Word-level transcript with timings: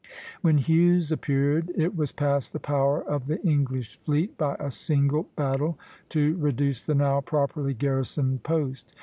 When 0.41 0.57
Hughes 0.57 1.11
appeared, 1.11 1.69
it 1.75 1.95
was 1.95 2.11
past 2.11 2.53
the 2.53 2.59
power 2.59 3.03
of 3.03 3.27
the 3.27 3.39
English 3.43 3.99
fleet 4.03 4.35
by 4.35 4.55
a 4.59 4.71
single 4.71 5.29
battle 5.35 5.77
to 6.09 6.35
reduce 6.37 6.81
the 6.81 6.95
now 6.95 7.21
properly 7.21 7.75
garrisoned 7.75 8.41
post. 8.41 8.95